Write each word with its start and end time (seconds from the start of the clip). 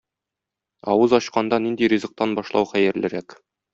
Авыз 0.93 1.13
ачканда 1.19 1.61
нинди 1.67 1.91
ризыктан 1.93 2.37
башлау 2.41 2.69
хәерлерәк? 2.73 3.37